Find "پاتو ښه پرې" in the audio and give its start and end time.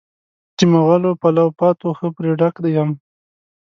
1.59-2.31